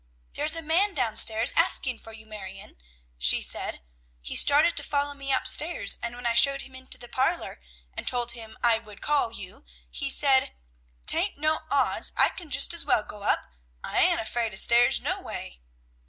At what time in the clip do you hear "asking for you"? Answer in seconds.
1.55-2.25